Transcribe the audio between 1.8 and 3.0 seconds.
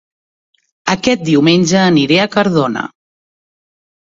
aniré a Cardona